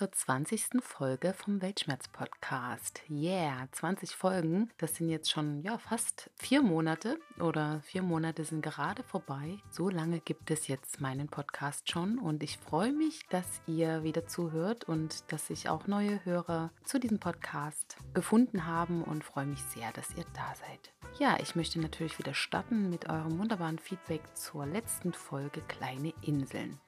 [0.00, 0.82] Zur 20.
[0.82, 3.02] Folge vom Weltschmerz Podcast.
[3.10, 8.62] Yeah, 20 Folgen, das sind jetzt schon ja fast vier Monate oder vier Monate sind
[8.62, 9.58] gerade vorbei.
[9.70, 14.26] So lange gibt es jetzt meinen Podcast schon und ich freue mich, dass ihr wieder
[14.26, 19.62] zuhört und dass sich auch neue Hörer zu diesem Podcast gefunden haben und freue mich
[19.64, 20.94] sehr, dass ihr da seid.
[21.18, 26.80] Ja, ich möchte natürlich wieder starten mit eurem wunderbaren Feedback zur letzten Folge Kleine Inseln.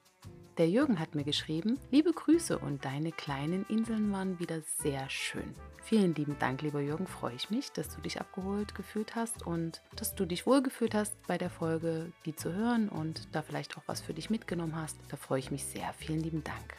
[0.59, 5.55] Der Jürgen hat mir geschrieben, liebe Grüße und deine kleinen Inseln waren wieder sehr schön.
[5.81, 9.81] Vielen lieben Dank, lieber Jürgen, freue ich mich, dass du dich abgeholt gefühlt hast und
[9.95, 13.81] dass du dich wohlgefühlt hast bei der Folge, die zu hören und da vielleicht auch
[13.87, 14.95] was für dich mitgenommen hast.
[15.09, 15.91] Da freue ich mich sehr.
[15.93, 16.75] Vielen lieben Dank.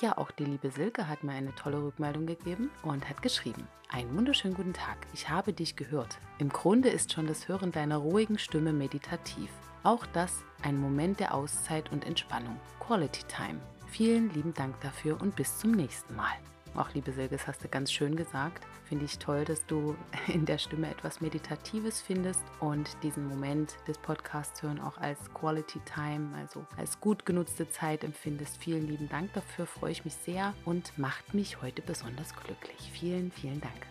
[0.00, 3.68] Ja, auch die liebe Silke hat mir eine tolle Rückmeldung gegeben und hat geschrieben.
[3.90, 5.06] Einen wunderschönen guten Tag.
[5.12, 6.18] Ich habe dich gehört.
[6.38, 9.50] Im Grunde ist schon das Hören deiner ruhigen Stimme meditativ.
[9.86, 12.58] Auch das ein Moment der Auszeit und Entspannung.
[12.80, 13.60] Quality Time.
[13.86, 16.32] Vielen lieben Dank dafür und bis zum nächsten Mal.
[16.74, 18.66] Auch liebe Silke, das hast du ganz schön gesagt.
[18.84, 19.94] Finde ich toll, dass du
[20.26, 25.78] in der Stimme etwas Meditatives findest und diesen Moment des Podcasts hören auch als Quality
[25.84, 28.56] Time, also als gut genutzte Zeit empfindest.
[28.56, 32.90] Vielen lieben Dank dafür, freue ich mich sehr und macht mich heute besonders glücklich.
[32.92, 33.86] Vielen, vielen Dank.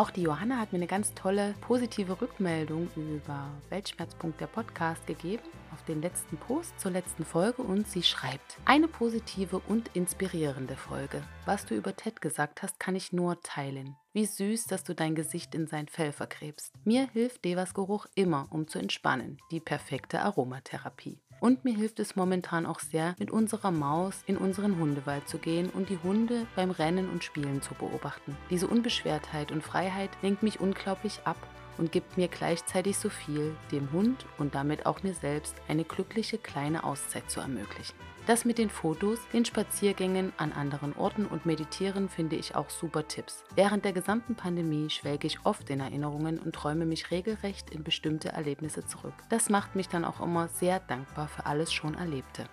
[0.00, 5.42] Auch die Johanna hat mir eine ganz tolle positive Rückmeldung über Weltschmerzpunkt der Podcast gegeben
[5.74, 11.22] auf den letzten Post zur letzten Folge und sie schreibt: Eine positive und inspirierende Folge.
[11.44, 13.94] Was du über Ted gesagt hast, kann ich nur teilen.
[14.14, 16.72] Wie süß, dass du dein Gesicht in sein Fell vergräbst.
[16.86, 19.36] Mir hilft Devas Geruch immer, um zu entspannen.
[19.50, 21.20] Die perfekte Aromatherapie.
[21.40, 25.70] Und mir hilft es momentan auch sehr, mit unserer Maus in unseren Hundewald zu gehen
[25.70, 28.36] und die Hunde beim Rennen und Spielen zu beobachten.
[28.50, 31.38] Diese Unbeschwertheit und Freiheit lenkt mich unglaublich ab
[31.78, 36.36] und gibt mir gleichzeitig so viel, dem Hund und damit auch mir selbst eine glückliche
[36.36, 38.09] kleine Auszeit zu ermöglichen.
[38.30, 43.08] Das mit den Fotos, den Spaziergängen an anderen Orten und Meditieren finde ich auch super
[43.08, 43.42] Tipps.
[43.56, 48.28] Während der gesamten Pandemie schwelge ich oft in Erinnerungen und träume mich regelrecht in bestimmte
[48.28, 49.14] Erlebnisse zurück.
[49.30, 52.44] Das macht mich dann auch immer sehr dankbar für alles schon Erlebte.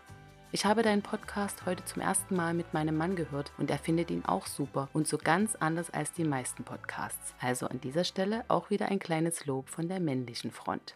[0.51, 4.09] Ich habe deinen Podcast heute zum ersten Mal mit meinem Mann gehört und er findet
[4.09, 7.35] ihn auch super und so ganz anders als die meisten Podcasts.
[7.39, 10.95] Also an dieser Stelle auch wieder ein kleines Lob von der männlichen Front.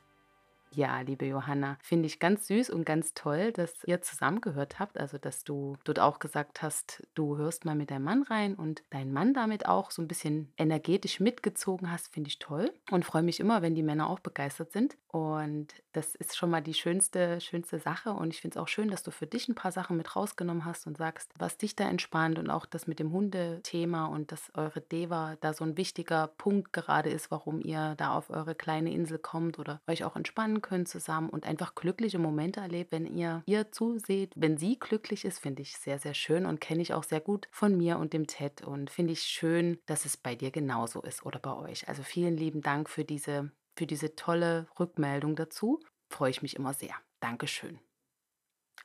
[0.74, 4.98] Ja, liebe Johanna, finde ich ganz süß und ganz toll, dass ihr zusammengehört habt.
[4.98, 8.82] Also, dass du dort auch gesagt hast, du hörst mal mit deinem Mann rein und
[8.90, 12.74] deinen Mann damit auch so ein bisschen energetisch mitgezogen hast, finde ich toll.
[12.90, 14.96] Und freue mich immer, wenn die Männer auch begeistert sind.
[15.12, 18.12] Und das ist schon mal die schönste, schönste Sache.
[18.12, 20.64] Und ich finde es auch schön, dass du für dich ein paar Sachen mit rausgenommen
[20.64, 24.52] hast und sagst, was dich da entspannt und auch das mit dem Hundethema und dass
[24.56, 28.94] eure Deva da so ein wichtiger Punkt gerade ist, warum ihr da auf eure kleine
[28.94, 33.44] Insel kommt oder euch auch entspannen können zusammen und einfach glückliche Momente erlebt, wenn ihr
[33.46, 34.32] ihr zuseht.
[34.38, 37.50] Wenn sie glücklich ist, finde ich sehr, sehr schön und kenne ich auch sehr gut
[37.52, 41.26] von mir und dem Ted und finde ich schön, dass es bei dir genauso ist
[41.26, 41.90] oder bei euch.
[41.90, 45.80] Also vielen lieben Dank für diese, für diese tolle Rückmeldung dazu.
[46.12, 46.94] Freue ich mich immer sehr.
[47.20, 47.80] Dankeschön.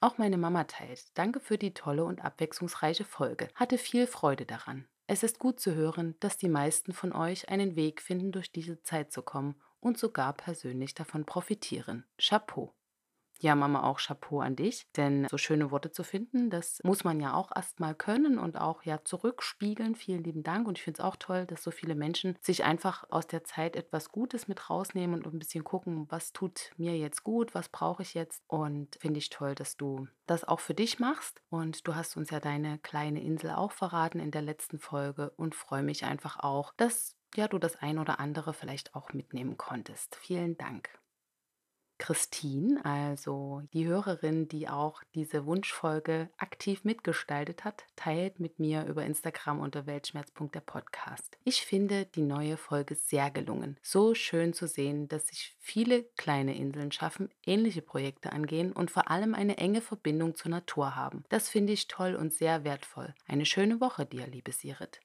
[0.01, 1.11] Auch meine Mama teilt.
[1.19, 3.49] Danke für die tolle und abwechslungsreiche Folge.
[3.55, 4.89] Hatte viel Freude daran.
[5.07, 8.81] Es ist gut zu hören, dass die meisten von euch einen Weg finden, durch diese
[8.85, 12.07] Zeit zu kommen und sogar persönlich davon profitieren.
[12.17, 12.73] Chapeau.
[13.41, 17.21] Ja, Mama, auch Chapeau an dich, denn so schöne Worte zu finden, das muss man
[17.21, 19.95] ja auch erstmal können und auch ja zurückspiegeln.
[19.95, 23.05] Vielen lieben Dank und ich finde es auch toll, dass so viele Menschen sich einfach
[23.11, 27.25] aus der Zeit etwas Gutes mit rausnehmen und ein bisschen gucken, was tut mir jetzt
[27.25, 30.99] gut, was brauche ich jetzt und finde ich toll, dass du das auch für dich
[30.99, 35.31] machst und du hast uns ja deine kleine Insel auch verraten in der letzten Folge
[35.37, 39.57] und freue mich einfach auch, dass ja du das ein oder andere vielleicht auch mitnehmen
[39.57, 40.17] konntest.
[40.17, 40.91] Vielen Dank.
[41.99, 49.05] Christine, also die Hörerin, die auch diese Wunschfolge aktiv mitgestaltet hat, teilt mit mir über
[49.05, 51.37] Instagram unter Weltschmerz.der der Podcast.
[51.45, 53.77] Ich finde die neue Folge sehr gelungen.
[53.83, 59.11] So schön zu sehen, dass sich viele kleine Inseln schaffen, ähnliche Projekte angehen und vor
[59.11, 61.25] allem eine enge Verbindung zur Natur haben.
[61.29, 63.15] Das finde ich toll und sehr wertvoll.
[63.27, 65.01] Eine schöne Woche dir, liebe Sirit.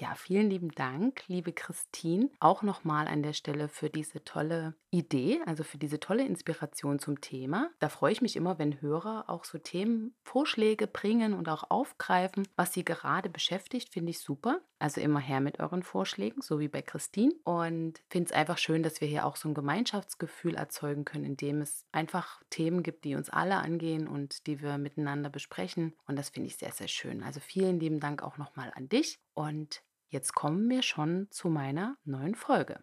[0.00, 5.40] Ja, vielen lieben Dank, liebe Christine, auch nochmal an der Stelle für diese tolle Idee,
[5.44, 7.68] also für diese tolle Inspiration zum Thema.
[7.80, 12.72] Da freue ich mich immer, wenn Hörer auch so Themenvorschläge bringen und auch aufgreifen, was
[12.74, 14.60] sie gerade beschäftigt, finde ich super.
[14.78, 17.34] Also immer her mit euren Vorschlägen, so wie bei Christine.
[17.42, 21.60] Und finde es einfach schön, dass wir hier auch so ein Gemeinschaftsgefühl erzeugen können, indem
[21.60, 25.96] es einfach Themen gibt, die uns alle angehen und die wir miteinander besprechen.
[26.06, 27.24] Und das finde ich sehr, sehr schön.
[27.24, 29.18] Also vielen lieben Dank auch nochmal an dich.
[29.34, 32.82] Und Jetzt kommen wir schon zu meiner neuen Folge.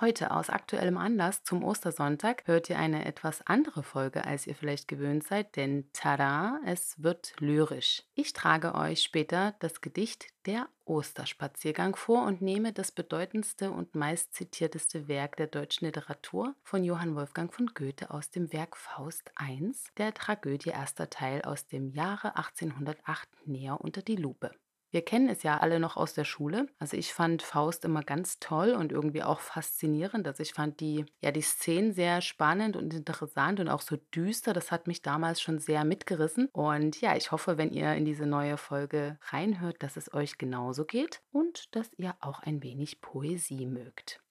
[0.00, 4.88] Heute aus aktuellem Anlass zum Ostersonntag hört ihr eine etwas andere Folge, als ihr vielleicht
[4.88, 8.02] gewöhnt seid, denn tada, es wird lyrisch.
[8.14, 15.06] Ich trage euch später das Gedicht Der Osterspaziergang vor und nehme das bedeutendste und meistzitierteste
[15.06, 20.12] Werk der deutschen Literatur von Johann Wolfgang von Goethe aus dem Werk Faust I, der
[20.12, 24.50] Tragödie erster Teil aus dem Jahre 1808 näher unter die Lupe.
[24.94, 26.68] Wir kennen es ja alle noch aus der Schule.
[26.78, 30.28] Also ich fand Faust immer ganz toll und irgendwie auch faszinierend.
[30.28, 34.52] Also ich fand die, ja, die Szenen sehr spannend und interessant und auch so düster.
[34.52, 36.48] Das hat mich damals schon sehr mitgerissen.
[36.52, 40.84] Und ja, ich hoffe, wenn ihr in diese neue Folge reinhört, dass es euch genauso
[40.84, 44.23] geht und dass ihr auch ein wenig Poesie mögt.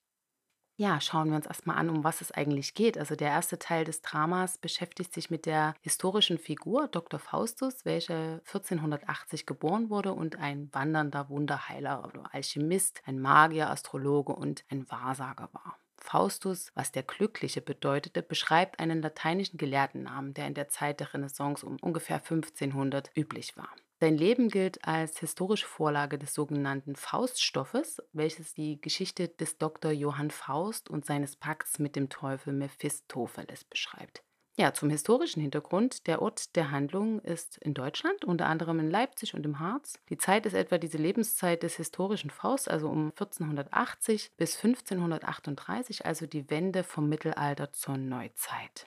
[0.76, 2.98] Ja, schauen wir uns erstmal an, um was es eigentlich geht.
[2.98, 7.20] Also der erste Teil des Dramas beschäftigt sich mit der historischen Figur Dr.
[7.20, 14.66] Faustus, welcher 1480 geboren wurde und ein wandernder Wunderheiler oder Alchemist, ein Magier, Astrologe und
[14.70, 15.78] ein Wahrsager war.
[15.98, 21.64] Faustus, was der Glückliche bedeutete, beschreibt einen lateinischen Gelehrtennamen, der in der Zeit der Renaissance
[21.64, 23.70] um ungefähr 1500 üblich war.
[24.04, 29.94] Sein Leben gilt als historische Vorlage des sogenannten Fauststoffes, welches die Geschichte des Dr.
[29.94, 34.22] Johann Faust und seines Pakts mit dem Teufel Mephistopheles beschreibt.
[34.58, 36.06] Ja, zum historischen Hintergrund.
[36.06, 39.98] Der Ort der Handlung ist in Deutschland, unter anderem in Leipzig und im Harz.
[40.10, 46.26] Die Zeit ist etwa diese Lebenszeit des historischen Faust, also um 1480 bis 1538, also
[46.26, 48.86] die Wende vom Mittelalter zur Neuzeit.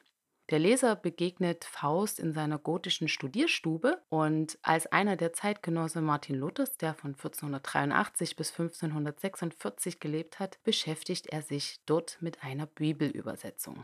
[0.50, 6.76] Der Leser begegnet Faust in seiner gotischen Studierstube und als einer der Zeitgenosse Martin Luthers,
[6.76, 13.82] der von 1483 bis 1546 gelebt hat, beschäftigt er sich dort mit einer Bibelübersetzung.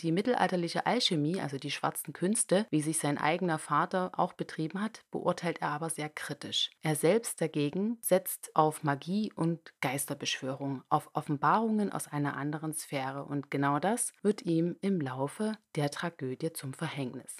[0.00, 5.02] Die mittelalterliche Alchemie, also die schwarzen Künste, wie sich sein eigener Vater auch betrieben hat,
[5.10, 6.70] beurteilt er aber sehr kritisch.
[6.80, 13.50] Er selbst dagegen setzt auf Magie und Geisterbeschwörung, auf Offenbarungen aus einer anderen Sphäre und
[13.50, 17.36] genau das wird ihm im Laufe der Tragödie zum Verhängnis.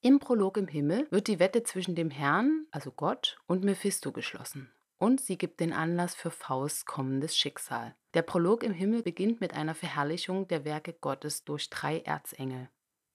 [0.00, 4.72] Im Prolog im Himmel wird die Wette zwischen dem Herrn, also Gott, und Mephisto geschlossen
[5.02, 7.96] und sie gibt den Anlass für Fausts kommendes Schicksal.
[8.14, 12.68] Der Prolog im Himmel beginnt mit einer Verherrlichung der Werke Gottes durch drei Erzengel.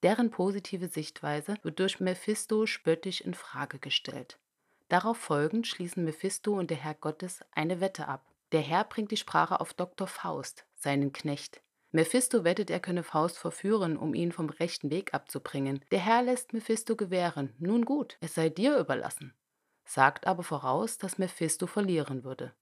[0.04, 4.40] Deren positive Sichtweise wird durch Mephisto spöttisch in Frage gestellt.
[4.90, 8.26] Darauf folgend schließen Mephisto und der Herr Gottes eine Wette ab.
[8.52, 10.08] Der Herr bringt die Sprache auf Dr.
[10.08, 11.62] Faust, seinen Knecht.
[11.92, 15.84] Mephisto wettet, er könne Faust verführen, um ihn vom rechten Weg abzubringen.
[15.92, 17.54] Der Herr lässt Mephisto gewähren.
[17.60, 19.34] Nun gut, es sei dir überlassen
[19.88, 22.54] sagt aber voraus, dass Mephisto verlieren würde.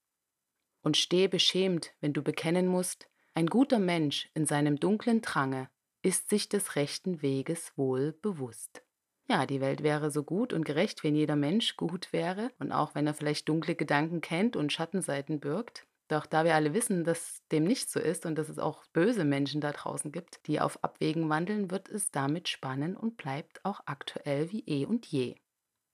[0.86, 5.68] Und stehe beschämt, wenn du bekennen musst, ein guter Mensch in seinem dunklen Drange
[6.02, 8.84] ist sich des rechten Weges wohl bewusst.
[9.28, 12.94] Ja, die Welt wäre so gut und gerecht, wenn jeder Mensch gut wäre und auch
[12.94, 15.88] wenn er vielleicht dunkle Gedanken kennt und Schattenseiten birgt.
[16.06, 19.24] Doch da wir alle wissen, dass dem nicht so ist und dass es auch böse
[19.24, 23.80] Menschen da draußen gibt, die auf Abwägen wandeln, wird es damit spannend und bleibt auch
[23.86, 25.34] aktuell wie eh und je.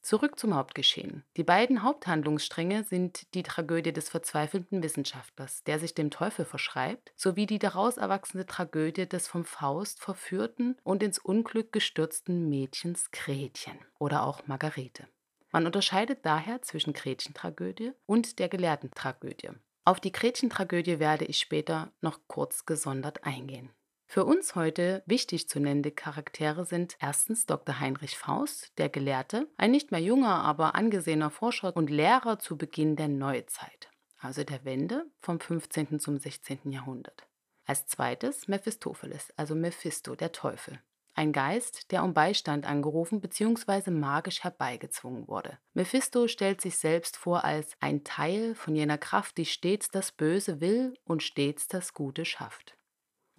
[0.03, 1.25] Zurück zum Hauptgeschehen.
[1.37, 7.47] Die beiden Haupthandlungsstränge sind die Tragödie des verzweifelten Wissenschaftlers, der sich dem Teufel verschreibt, sowie
[7.47, 14.27] die daraus erwachsene Tragödie des vom Faust verführten und ins Unglück gestürzten Mädchens Gretchen oder
[14.27, 15.07] auch Margarete.
[15.53, 19.51] Man unterscheidet daher zwischen Gretchentragödie und der Gelehrtentragödie.
[19.85, 23.71] Auf die Gretchentragödie werde ich später noch kurz gesondert eingehen.
[24.13, 27.81] Für uns heute wichtig zu nennende Charaktere sind erstens Dr.
[27.81, 32.95] Heinrich Faust, der Gelehrte, ein nicht mehr junger, aber angesehener Forscher und Lehrer zu Beginn
[32.95, 35.99] der Neuzeit, also der Wende vom 15.
[35.99, 36.71] zum 16.
[36.71, 37.27] Jahrhundert.
[37.65, 40.79] Als zweites Mephistopheles, also Mephisto, der Teufel.
[41.15, 43.91] Ein Geist, der um Beistand angerufen bzw.
[43.91, 45.57] magisch herbeigezwungen wurde.
[45.73, 50.61] Mephisto stellt sich selbst vor als ein Teil von jener Kraft, die stets das Böse
[50.61, 52.77] will und stets das Gute schafft.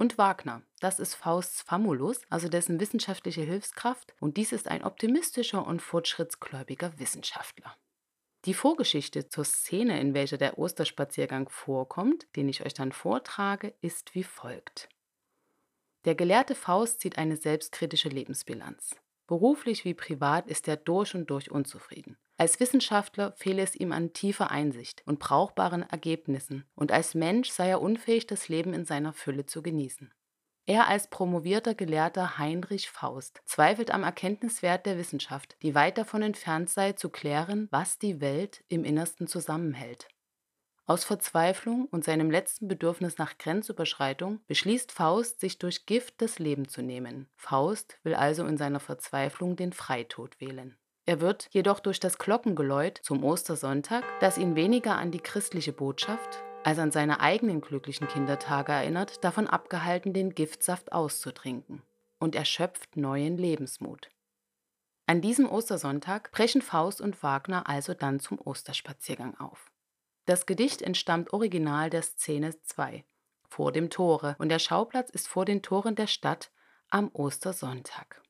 [0.03, 5.65] Und Wagner, das ist Fausts Famulus, also dessen wissenschaftliche Hilfskraft, und dies ist ein optimistischer
[5.65, 7.73] und fortschrittsgläubiger Wissenschaftler.
[8.43, 14.13] Die Vorgeschichte zur Szene, in welcher der Osterspaziergang vorkommt, den ich euch dann vortrage, ist
[14.13, 14.89] wie folgt.
[16.03, 18.97] Der gelehrte Faust zieht eine selbstkritische Lebensbilanz.
[19.25, 22.17] Beruflich wie privat ist er durch und durch unzufrieden.
[22.43, 27.69] Als Wissenschaftler fehle es ihm an tiefer Einsicht und brauchbaren Ergebnissen, und als Mensch sei
[27.69, 30.13] er unfähig, das Leben in seiner Fülle zu genießen.
[30.65, 36.69] Er als promovierter Gelehrter Heinrich Faust zweifelt am Erkenntniswert der Wissenschaft, die weit davon entfernt
[36.69, 40.09] sei, zu klären, was die Welt im Innersten zusammenhält.
[40.85, 46.67] Aus Verzweiflung und seinem letzten Bedürfnis nach Grenzüberschreitung beschließt Faust, sich durch Gift das Leben
[46.67, 47.29] zu nehmen.
[47.37, 50.77] Faust will also in seiner Verzweiflung den Freitod wählen.
[51.05, 56.43] Er wird jedoch durch das Glockengeläut zum Ostersonntag, das ihn weniger an die christliche Botschaft
[56.63, 61.81] als an seine eigenen glücklichen Kindertage erinnert, davon abgehalten, den Giftsaft auszutrinken.
[62.19, 64.09] Und er schöpft neuen Lebensmut.
[65.05, 69.71] An diesem Ostersonntag brechen Faust und Wagner also dann zum Osterspaziergang auf.
[70.25, 73.03] Das Gedicht entstammt original der Szene 2,
[73.49, 76.49] vor dem Tore, und der Schauplatz ist vor den Toren der Stadt
[76.89, 78.22] am Ostersonntag.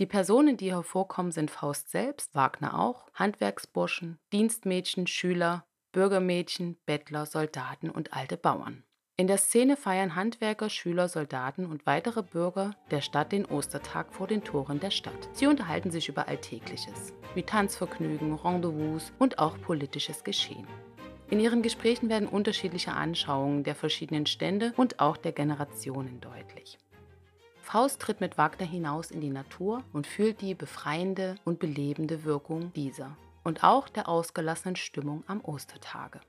[0.00, 7.90] Die Personen, die hervorkommen, sind Faust selbst, Wagner auch, Handwerksburschen, Dienstmädchen, Schüler, Bürgermädchen, Bettler, Soldaten
[7.90, 8.82] und alte Bauern.
[9.18, 14.26] In der Szene feiern Handwerker, Schüler, Soldaten und weitere Bürger der Stadt den Ostertag vor
[14.26, 15.28] den Toren der Stadt.
[15.34, 20.66] Sie unterhalten sich über Alltägliches, wie Tanzvergnügen, Rendezvous und auch politisches Geschehen.
[21.28, 26.78] In ihren Gesprächen werden unterschiedliche Anschauungen der verschiedenen Stände und auch der Generationen deutlich.
[27.70, 32.72] Faust tritt mit Wagner hinaus in die Natur und fühlt die befreiende und belebende Wirkung
[32.72, 36.20] dieser und auch der ausgelassenen Stimmung am Ostertage.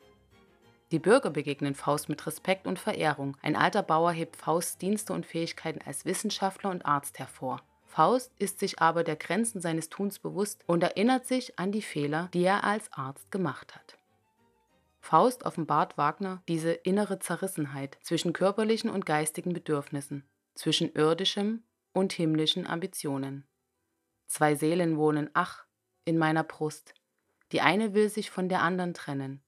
[0.91, 3.38] Die Bürger begegnen Faust mit Respekt und Verehrung.
[3.41, 7.60] Ein alter Bauer hebt Fausts Dienste und Fähigkeiten als Wissenschaftler und Arzt hervor.
[7.88, 12.29] Faust ist sich aber der Grenzen seines Tuns bewusst und erinnert sich an die Fehler,
[12.36, 13.98] die er als Arzt gemacht hat.
[15.00, 20.24] Faust offenbart Wagner diese innere Zerrissenheit zwischen körperlichen und geistigen Bedürfnissen
[20.55, 23.48] zwischen irdischem und himmlischen Ambitionen.
[24.27, 25.65] Zwei Seelen wohnen, ach,
[26.05, 26.93] in meiner Brust.
[27.51, 29.43] Die eine will sich von der anderen trennen.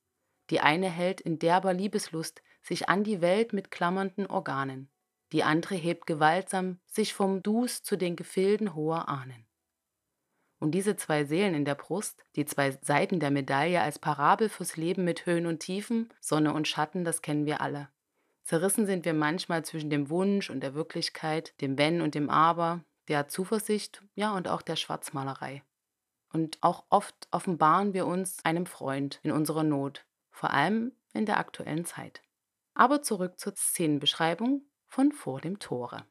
[0.50, 4.90] Die eine hält in derber Liebeslust sich an die Welt mit klammernden Organen.
[5.32, 9.48] Die andere hebt gewaltsam sich vom Dus zu den Gefilden hoher Ahnen.
[10.60, 14.78] Und diese zwei Seelen in der Brust, die zwei Seiten der Medaille als Parabel fürs
[14.78, 17.90] Leben mit Höhen und Tiefen, Sonne und Schatten, das kennen wir alle.
[18.44, 22.84] Zerrissen sind wir manchmal zwischen dem Wunsch und der Wirklichkeit, dem Wenn und dem Aber,
[23.08, 25.64] der Zuversicht, ja und auch der Schwarzmalerei.
[26.32, 31.38] Und auch oft offenbaren wir uns einem Freund in unserer Not, vor allem in der
[31.38, 32.22] aktuellen Zeit.
[32.74, 36.06] Aber zurück zur Szenenbeschreibung von vor dem Tore.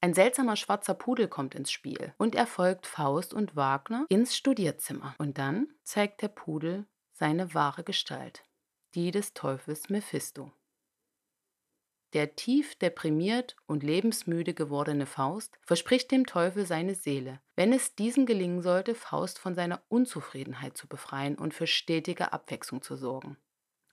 [0.00, 5.14] Ein seltsamer schwarzer Pudel kommt ins Spiel und er folgt Faust und Wagner ins Studierzimmer.
[5.18, 8.44] Und dann zeigt der Pudel seine wahre Gestalt,
[8.94, 10.52] die des Teufels Mephisto.
[12.14, 18.24] Der tief deprimiert und lebensmüde gewordene Faust verspricht dem Teufel seine Seele, wenn es diesem
[18.24, 23.36] gelingen sollte, Faust von seiner Unzufriedenheit zu befreien und für stetige Abwechslung zu sorgen.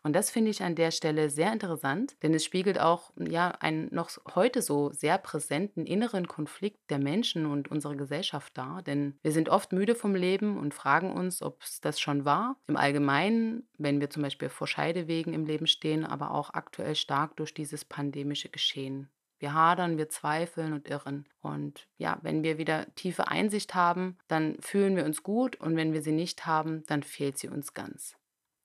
[0.05, 3.87] Und das finde ich an der Stelle sehr interessant, denn es spiegelt auch ja einen
[3.91, 8.83] noch heute so sehr präsenten inneren Konflikt der Menschen und unserer Gesellschaft dar.
[8.83, 12.55] Denn wir sind oft müde vom Leben und fragen uns, ob es das schon war.
[12.67, 17.35] Im Allgemeinen, wenn wir zum Beispiel vor Scheidewegen im Leben stehen, aber auch aktuell stark
[17.37, 19.09] durch dieses pandemische Geschehen.
[19.39, 21.25] Wir hadern, wir zweifeln und irren.
[21.41, 25.93] Und ja, wenn wir wieder tiefe Einsicht haben, dann fühlen wir uns gut und wenn
[25.93, 28.15] wir sie nicht haben, dann fehlt sie uns ganz.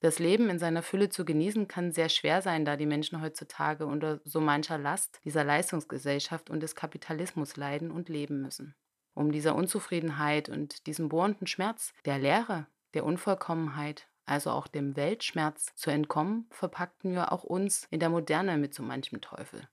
[0.01, 3.85] Das Leben in seiner Fülle zu genießen kann sehr schwer sein, da die Menschen heutzutage
[3.85, 8.75] unter so mancher Last dieser Leistungsgesellschaft und des Kapitalismus leiden und leben müssen.
[9.13, 15.75] Um dieser Unzufriedenheit und diesem bohrenden Schmerz, der Leere, der Unvollkommenheit, also auch dem Weltschmerz
[15.75, 19.69] zu entkommen, verpackten wir auch uns in der Moderne mit so manchem Teufel.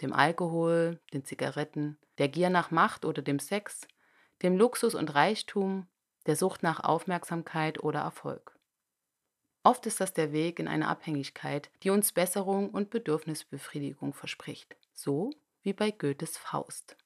[0.00, 3.86] Dem Alkohol, den Zigaretten, der Gier nach Macht oder dem Sex,
[4.42, 5.88] dem Luxus und Reichtum,
[6.26, 8.57] der Sucht nach Aufmerksamkeit oder Erfolg.
[9.62, 15.30] Oft ist das der Weg in eine Abhängigkeit, die uns Besserung und Bedürfnisbefriedigung verspricht, so
[15.62, 16.96] wie bei Goethes Faust.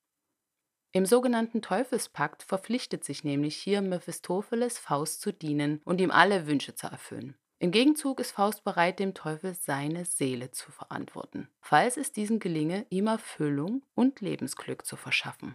[0.92, 6.74] Im sogenannten Teufelspakt verpflichtet sich nämlich hier Mephistopheles Faust zu dienen und ihm alle Wünsche
[6.74, 7.34] zu erfüllen.
[7.58, 12.86] Im Gegenzug ist Faust bereit, dem Teufel seine Seele zu verantworten, falls es diesem gelinge,
[12.90, 15.54] ihm Erfüllung und Lebensglück zu verschaffen.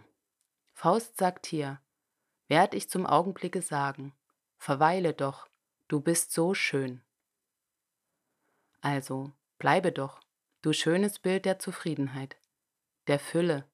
[0.72, 1.80] Faust sagt hier,
[2.48, 4.14] werd ich zum Augenblicke sagen,
[4.56, 5.47] verweile doch,
[5.88, 7.00] Du bist so schön.
[8.82, 10.20] Also, bleibe doch,
[10.60, 12.36] du schönes Bild der Zufriedenheit,
[13.06, 13.64] der Fülle,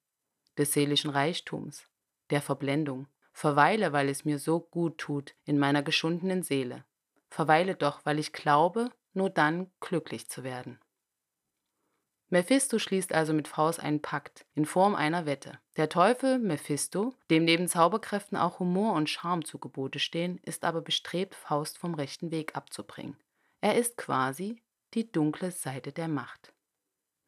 [0.56, 1.88] des seelischen Reichtums,
[2.30, 3.09] der Verblendung.
[3.33, 6.85] Verweile, weil es mir so gut tut in meiner geschundenen Seele.
[7.30, 10.78] Verweile doch, weil ich glaube, nur dann glücklich zu werden.
[12.35, 15.61] Mephisto schließt also mit Faust einen Pakt in Form einer Wette.
[15.76, 20.81] Der Teufel Mephisto, dem neben Zauberkräften auch Humor und Charme zu Gebote stehen, ist aber
[20.81, 23.17] bestrebt, Faust vom rechten Weg abzubringen.
[23.61, 24.61] Er ist quasi
[24.95, 26.53] die dunkle Seite der Macht.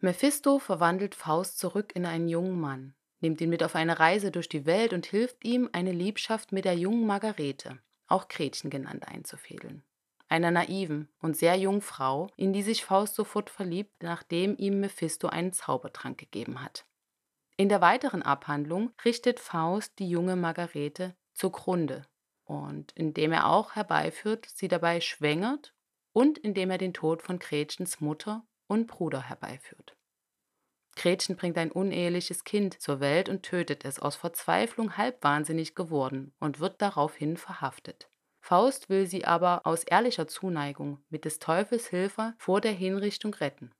[0.00, 4.48] Mephisto verwandelt Faust zurück in einen jungen Mann, nimmt ihn mit auf eine Reise durch
[4.48, 9.84] die Welt und hilft ihm, eine Liebschaft mit der jungen Margarete, auch Gretchen genannt, einzufädeln
[10.28, 15.28] einer naiven und sehr jungen Frau, in die sich Faust sofort verliebt, nachdem ihm Mephisto
[15.28, 16.84] einen Zaubertrank gegeben hat.
[17.56, 22.06] In der weiteren Abhandlung richtet Faust die junge Margarete zugrunde
[22.44, 25.74] und indem er auch herbeiführt, sie dabei schwängert
[26.12, 29.96] und indem er den Tod von Gretchens Mutter und Bruder herbeiführt.
[30.96, 36.58] Gretchen bringt ein uneheliches Kind zur Welt und tötet es, aus Verzweiflung halbwahnsinnig geworden, und
[36.58, 38.08] wird daraufhin verhaftet.
[38.46, 43.72] Faust will sie aber aus ehrlicher Zuneigung mit des Teufels Hilfe vor der Hinrichtung retten.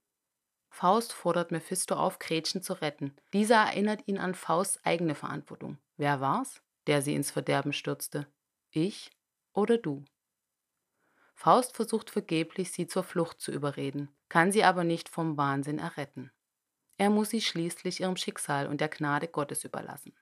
[0.71, 3.15] Faust fordert Mephisto auf, Gretchen zu retten.
[3.33, 5.79] Dieser erinnert ihn an Fausts eigene Verantwortung.
[5.97, 8.27] Wer war's, der sie ins Verderben stürzte?
[8.71, 9.13] Ich
[9.53, 10.05] oder du?
[11.37, 16.33] Faust versucht vergeblich, sie zur Flucht zu überreden, kann sie aber nicht vom Wahnsinn erretten.
[16.97, 20.19] Er muss sie schließlich ihrem Schicksal und der Gnade Gottes überlassen.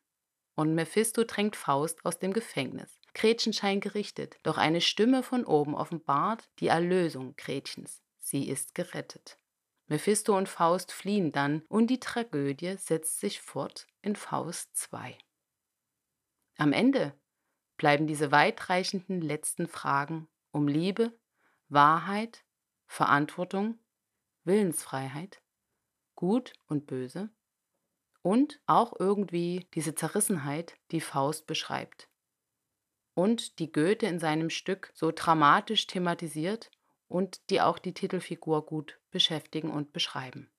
[0.54, 3.00] Und Mephisto drängt Faust aus dem Gefängnis.
[3.14, 8.02] Gretchen scheint gerichtet, doch eine Stimme von oben offenbart die Erlösung Gretchens.
[8.18, 9.38] Sie ist gerettet.
[9.86, 15.16] Mephisto und Faust fliehen dann und die Tragödie setzt sich fort in Faust 2.
[16.56, 17.14] Am Ende
[17.76, 21.12] bleiben diese weitreichenden letzten Fragen um Liebe,
[21.68, 22.44] Wahrheit,
[22.86, 23.78] Verantwortung,
[24.44, 25.42] Willensfreiheit,
[26.14, 27.30] Gut und Böse
[28.22, 32.08] und auch irgendwie diese Zerrissenheit, die Faust beschreibt
[33.14, 36.70] und die Goethe in seinem Stück so dramatisch thematisiert
[37.08, 40.50] und die auch die Titelfigur gut beschäftigen und beschreiben.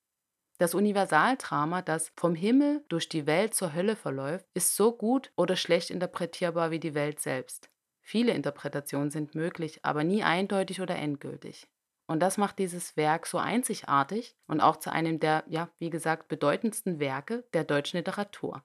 [0.57, 5.57] Das Universaldrama, das vom Himmel durch die Welt zur Hölle verläuft, ist so gut oder
[5.57, 7.69] schlecht interpretierbar wie die Welt selbst.
[8.01, 11.67] Viele Interpretationen sind möglich, aber nie eindeutig oder endgültig.
[12.07, 16.27] Und das macht dieses Werk so einzigartig und auch zu einem der, ja, wie gesagt,
[16.27, 18.63] bedeutendsten Werke der deutschen Literatur.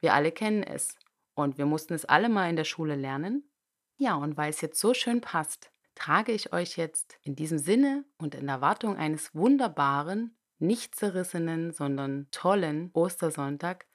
[0.00, 0.96] Wir alle kennen es,
[1.36, 3.48] und wir mussten es alle mal in der Schule lernen.
[3.96, 8.04] Ja, und weil es jetzt so schön passt, trage ich euch jetzt in diesem Sinne
[8.16, 13.86] und in Erwartung eines wunderbaren, nicht zerrissenen, sondern tollen Ostersonntag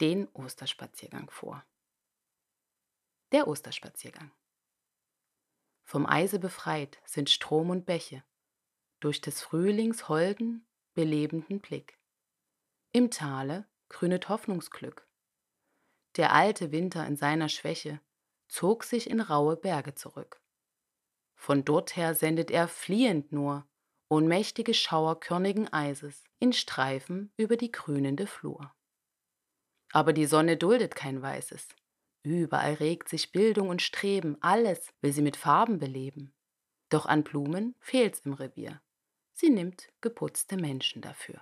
[0.00, 1.64] den Osterspaziergang vor.
[3.32, 4.30] Der Osterspaziergang.
[5.84, 8.22] Vom Eise befreit sind Strom und Bäche,
[9.00, 11.98] durch des Frühlings holden, belebenden Blick.
[12.92, 15.06] Im Tale grünet Hoffnungsglück,
[16.16, 18.00] der alte Winter in seiner Schwäche
[18.48, 20.40] zog sich in raue Berge zurück.
[21.34, 23.66] Von dorther sendet er fliehend nur
[24.08, 28.74] ohnmächtige Schauer körnigen Eises in Streifen über die grünende Flur.
[29.90, 31.68] Aber die Sonne duldet kein Weißes.
[32.22, 36.34] Überall regt sich Bildung und Streben, alles will sie mit Farben beleben.
[36.90, 38.82] Doch an Blumen fehlt's im Revier.
[39.32, 41.40] Sie nimmt geputzte Menschen dafür.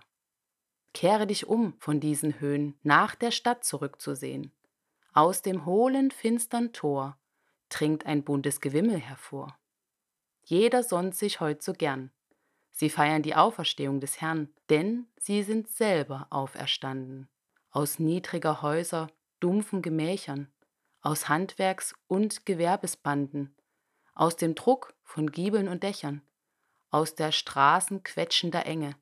[0.94, 4.52] Kehre dich um von diesen Höhen, nach der Stadt zurückzusehen.
[5.12, 7.18] Aus dem hohlen, finstern Tor
[7.68, 9.56] dringt ein buntes Gewimmel hervor.
[10.44, 12.10] Jeder sonnt sich heut so gern.
[12.70, 17.28] Sie feiern die Auferstehung des Herrn, denn sie sind selber auferstanden.
[17.70, 20.52] Aus niedriger Häuser, dumpfen Gemächern,
[21.02, 23.54] aus Handwerks- und Gewerbesbanden,
[24.14, 26.22] aus dem Druck von Giebeln und Dächern,
[26.90, 28.96] aus der Straßen quetschender Enge,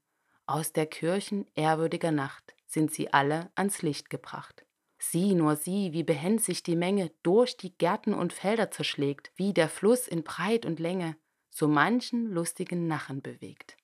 [0.47, 4.64] aus der Kirchen ehrwürdiger Nacht sind sie alle ans Licht gebracht.
[4.99, 9.53] Sieh nur sieh, wie behend sich die Menge durch die Gärten und Felder zerschlägt, wie
[9.55, 11.17] der Fluss in Breit und Länge
[11.51, 13.77] so manchen lustigen Nachen bewegt.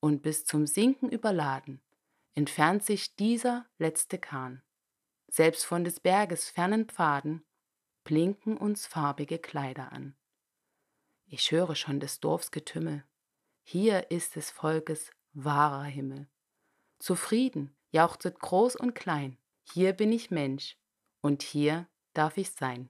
[0.00, 1.80] Und bis zum Sinken überladen
[2.34, 4.62] entfernt sich dieser letzte Kahn.
[5.28, 7.44] Selbst von des Berges fernen Pfaden
[8.04, 10.16] blinken uns farbige Kleider an.
[11.26, 13.04] Ich höre schon des Dorfs Getümmel.
[13.62, 16.28] Hier ist des Volkes wahrer Himmel.
[16.98, 19.38] Zufrieden jauchzet groß und klein,
[19.72, 20.76] hier bin ich Mensch
[21.20, 22.88] und hier darf ich sein.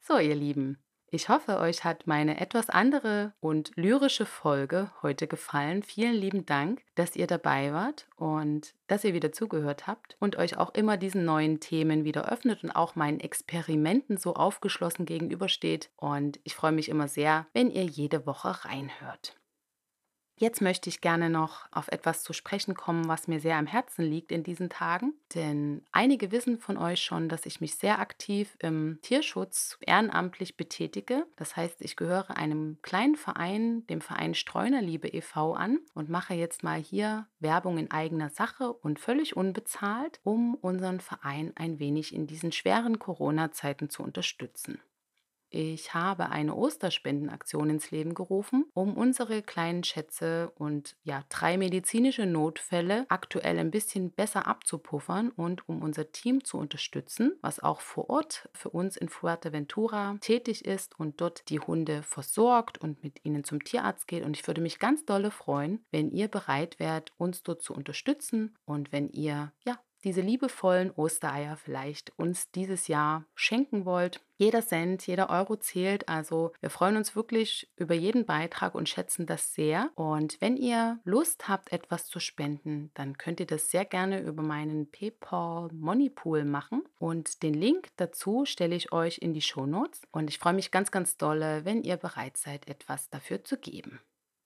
[0.00, 0.78] So, ihr Lieben,
[1.10, 5.82] ich hoffe, euch hat meine etwas andere und lyrische Folge heute gefallen.
[5.82, 10.58] Vielen lieben Dank, dass ihr dabei wart und dass ihr wieder zugehört habt und euch
[10.58, 15.90] auch immer diesen neuen Themen wieder öffnet und auch meinen Experimenten so aufgeschlossen gegenübersteht.
[15.96, 19.34] Und ich freue mich immer sehr, wenn ihr jede Woche reinhört.
[20.40, 24.04] Jetzt möchte ich gerne noch auf etwas zu sprechen kommen, was mir sehr am Herzen
[24.04, 25.14] liegt in diesen Tagen.
[25.34, 31.26] Denn einige wissen von euch schon, dass ich mich sehr aktiv im Tierschutz ehrenamtlich betätige.
[31.34, 35.54] Das heißt, ich gehöre einem kleinen Verein, dem Verein Streunerliebe e.V.
[35.54, 41.00] an und mache jetzt mal hier Werbung in eigener Sache und völlig unbezahlt, um unseren
[41.00, 44.80] Verein ein wenig in diesen schweren Corona-Zeiten zu unterstützen.
[45.50, 52.26] Ich habe eine Osterspendenaktion ins Leben gerufen, um unsere kleinen Schätze und ja, drei medizinische
[52.26, 58.10] Notfälle aktuell ein bisschen besser abzupuffern und um unser Team zu unterstützen, was auch vor
[58.10, 63.44] Ort für uns in Fuerteventura tätig ist und dort die Hunde versorgt und mit ihnen
[63.44, 64.24] zum Tierarzt geht.
[64.24, 68.56] Und ich würde mich ganz dolle freuen, wenn ihr bereit wärt, uns dort zu unterstützen
[68.64, 74.20] und wenn ihr ja diese liebevollen Ostereier vielleicht uns dieses Jahr schenken wollt.
[74.36, 76.08] Jeder Cent, jeder Euro zählt.
[76.08, 79.90] Also wir freuen uns wirklich über jeden Beitrag und schätzen das sehr.
[79.96, 84.42] Und wenn ihr Lust habt, etwas zu spenden, dann könnt ihr das sehr gerne über
[84.42, 86.84] meinen PayPal Money Pool machen.
[86.98, 90.02] Und den Link dazu stelle ich euch in die Show Notes.
[90.12, 94.00] Und ich freue mich ganz, ganz dolle, wenn ihr bereit seid, etwas dafür zu geben.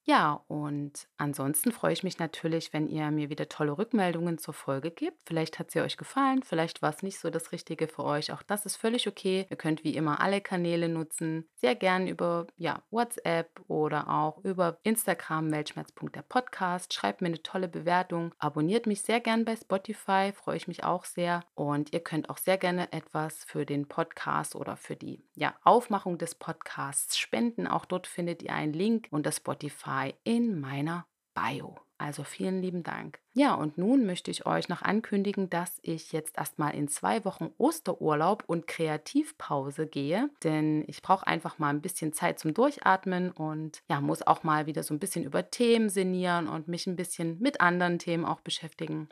[0.05, 4.91] Ja, und ansonsten freue ich mich natürlich, wenn ihr mir wieder tolle Rückmeldungen zur Folge
[4.91, 5.17] gebt.
[5.25, 8.33] Vielleicht hat sie euch gefallen, vielleicht war es nicht so das Richtige für euch.
[8.33, 9.47] Auch das ist völlig okay.
[9.49, 11.47] Ihr könnt wie immer alle Kanäle nutzen.
[11.55, 16.93] Sehr gern über ja, WhatsApp oder auch über Instagram, weltschmerz.der Podcast.
[16.93, 18.35] Schreibt mir eine tolle Bewertung.
[18.39, 21.45] Abonniert mich sehr gern bei Spotify, freue ich mich auch sehr.
[21.55, 26.17] Und ihr könnt auch sehr gerne etwas für den Podcast oder für die ja, Aufmachung
[26.17, 27.67] des Podcasts spenden.
[27.67, 31.77] Auch dort findet ihr einen Link und das Spotify Spotify in meiner Bio.
[31.97, 33.19] Also vielen lieben Dank.
[33.33, 37.51] Ja, und nun möchte ich euch noch ankündigen, dass ich jetzt erstmal in zwei Wochen
[37.57, 43.81] Osterurlaub und Kreativpause gehe, denn ich brauche einfach mal ein bisschen Zeit zum Durchatmen und
[43.89, 47.39] ja, muss auch mal wieder so ein bisschen über Themen sinnieren und mich ein bisschen
[47.39, 49.07] mit anderen Themen auch beschäftigen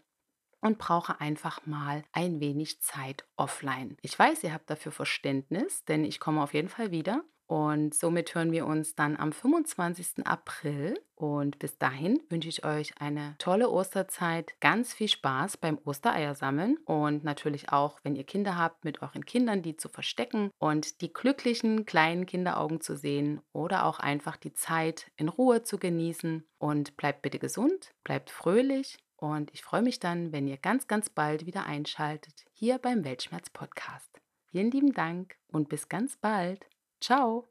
[0.60, 3.96] und brauche einfach mal ein wenig Zeit offline.
[4.02, 8.34] Ich weiß, ihr habt dafür Verständnis, denn ich komme auf jeden Fall wieder und somit
[8.34, 10.26] hören wir uns dann am 25.
[10.26, 10.98] April.
[11.16, 16.78] Und bis dahin wünsche ich euch eine tolle Osterzeit, ganz viel Spaß beim Ostereier sammeln
[16.86, 21.12] und natürlich auch, wenn ihr Kinder habt, mit euren Kindern die zu verstecken und die
[21.12, 26.46] glücklichen kleinen Kinderaugen zu sehen oder auch einfach die Zeit in Ruhe zu genießen.
[26.58, 31.10] Und bleibt bitte gesund, bleibt fröhlich und ich freue mich dann, wenn ihr ganz, ganz
[31.10, 34.22] bald wieder einschaltet hier beim Weltschmerz Podcast.
[34.52, 36.66] Vielen lieben Dank und bis ganz bald.
[37.02, 37.46] Ciao.